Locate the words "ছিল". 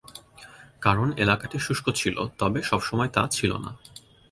1.91-2.15, 3.31-3.51